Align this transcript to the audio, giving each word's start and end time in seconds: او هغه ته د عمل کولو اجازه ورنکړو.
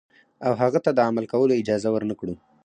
او 0.45 0.51
هغه 0.61 0.79
ته 0.85 0.91
د 0.93 0.99
عمل 1.09 1.25
کولو 1.33 1.57
اجازه 1.61 1.89
ورنکړو. 1.91 2.35